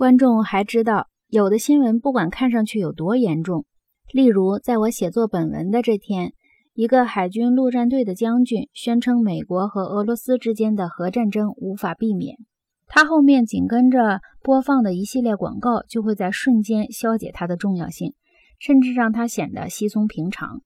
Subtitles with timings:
[0.00, 3.66] 观众还知道，有的新闻不管看上去有多严重，
[4.14, 6.32] 例如在我写作本文的这天，
[6.72, 12.38] 一个海军陆战队的将军宣称美国和俄罗斯之间的核战争无法避免，
[12.86, 18.14] 他后面紧跟着播放的一系列广告就会在瞬间消解它的重要性，
[18.58, 20.62] 甚至让它显得稀松平常。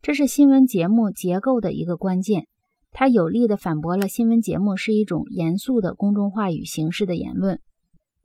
[0.00, 2.46] 这是新闻节目结构的一个关键，
[2.90, 7.60] 它有力地反驳了新闻节目是一种严肃的公众话语形式的言论。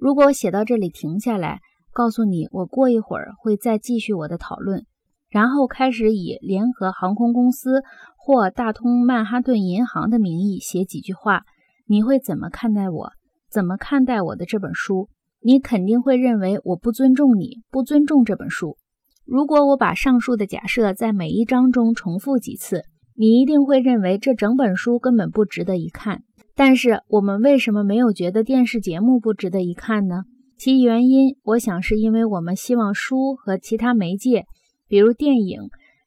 [0.04, 1.62] 如果我写到这里停下来，
[1.94, 4.86] 告诉你我过一会儿会再继续我的讨论，
[5.30, 7.84] 然后开始以联合航空公司
[8.18, 11.44] 或大通曼哈顿银行的名义写几句话，
[11.88, 13.12] 你会怎么看待我？
[13.50, 15.08] 怎么看待我的这本书？
[15.40, 18.76] 你肯定会认为我不尊重你，不尊重这本书。
[19.24, 22.84] 如果我把上述的假设在每一章中重复几次，
[23.16, 26.24] 你一定会认为这整本书根本不值得一看。
[26.56, 30.24] 但是我们为什么没有觉得电视节目不值得一看呢？
[30.56, 34.46] 其原因，我想是因为我们希望书和其他媒介，
[34.88, 35.62] 比如电影，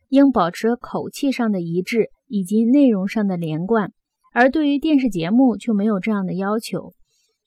[0.09, 3.91] 应保持口气上的一致以及内容上的连贯，
[4.33, 6.93] 而对于电视节目就没有这样的要求。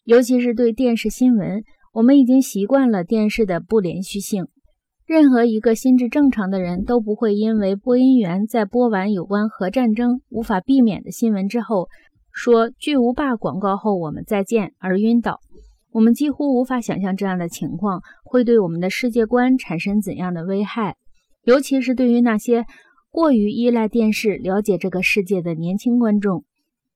[0.03, 1.63] 尤其是对电视新闻，
[1.94, 4.47] 我们已经习惯了电视的不连续性。
[5.06, 11.88] 任何一个心智正常的人都不会因为播音员在播完有关核战争无法避免的新闻之后。
[12.31, 15.39] 说巨无霸广告后我们再见而晕倒，
[15.91, 20.95] 我们几乎无法想象这样的情况会对我们的世界观产生怎样的危害，
[21.44, 22.66] 尤其是对于那些
[23.09, 26.45] 过于依赖电视了解这个世界的年轻观众，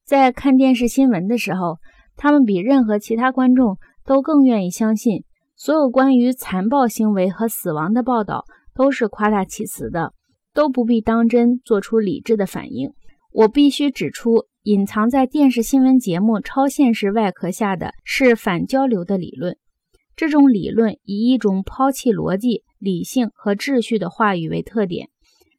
[0.06, 1.80] 在看电视新闻的时候，
[2.16, 5.24] 他们比任何其他观众都更愿意相信
[5.56, 8.46] 所有关于残暴行为和死亡的报道
[8.76, 10.14] 都是夸大其词的，
[10.54, 12.94] 都不必当真做出理智的反应。
[13.32, 14.46] 我必须指出。
[14.64, 19.58] 隐藏在电视新闻节目超现实外壳下的是反交流的理论。
[20.16, 25.10] 这种理论以一种抛弃逻辑、理性和秩序的话语为特点。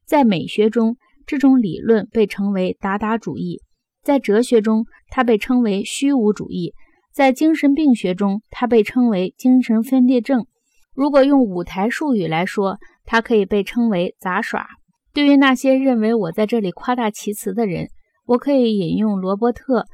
[0.07, 0.97] 在美学中，
[1.27, 3.59] 这种理论被称为达达主义；
[4.03, 6.73] 在哲学中，它被称为虚无主义；
[7.13, 10.47] 在精神病学中，它被称为精神分裂症。
[10.95, 14.67] 如果用舞台术语来说，它可以被称为杂耍。
[15.13, 17.91] 对于那些认为我在这里夸大其词的人，
[18.27, 19.81] 我可以引用罗伯特·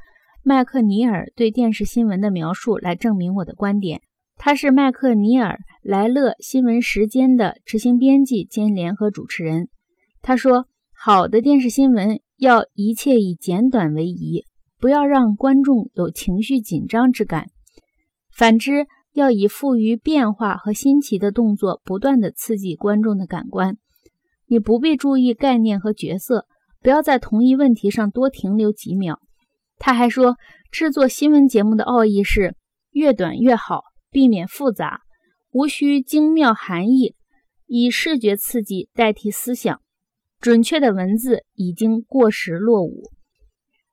[0.41, 4.01] 麦克尼尔对电视新闻的描述来证明我的观点。
[4.37, 9.67] 他是麦克尼尔·莱勒新闻时间的执行编辑兼联合主持人。
[10.21, 10.65] 他说
[10.97, 14.45] ：“好的电视新闻要一切以简短为宜，
[14.79, 17.47] 不要让观众有情绪紧张之感；
[18.33, 23.77] 反之，要以富于变化和新奇的动作不断地刺激观众的感官。
[24.47, 26.47] 你不必注意概念和角色。”
[26.81, 29.19] 不要在同一问题上多停留几秒。
[29.77, 30.35] 他还说，
[30.71, 32.55] 制作新闻节目的奥义是
[32.91, 33.81] 越短越好，
[34.11, 35.01] 避免复杂，
[35.51, 37.15] 无需精妙含义，
[37.67, 39.79] 以视觉刺激代替思想。
[40.39, 43.11] 准确的文字已经过时落伍。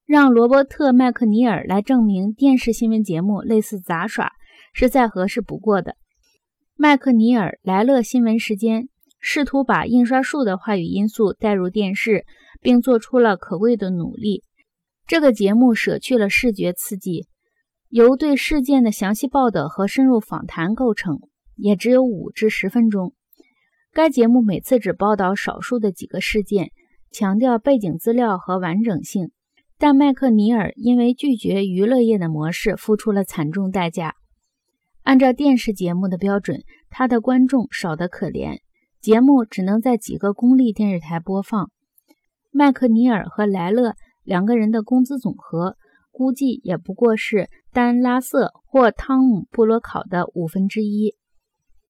[0.06, 4.32] 让罗伯特·麦克尼尔来证明电视新闻节目类似杂耍
[4.72, 5.94] 是再合适不过的。
[6.74, 8.88] 麦克尼尔莱勒新闻时间
[9.20, 12.24] 试图把印刷术的话语因素带入电视。
[12.60, 14.44] 并做出了可贵的努力。
[15.06, 17.26] 这个节目舍去了视觉刺激，
[17.88, 21.20] 由对事件的详细报道和深入访谈构成，
[21.56, 23.14] 也只有五至十分钟。
[23.92, 26.72] 该节目每次只报道少数的几个事件，
[27.10, 29.30] 强调背景资料和完整性。
[29.78, 34.14] 但麦克尼尔因为拒绝娱乐业的模式，付出了惨重代价。
[35.04, 38.58] 按照电视节目的标准，他的观众少得可怜，
[39.00, 41.70] 节目只能在几个公立电视台播放。
[42.58, 45.76] 麦克尼尔和莱勒两个人的工资总和
[46.10, 51.14] 估计也不过是丹拉瑟或汤姆布罗考的五分之一。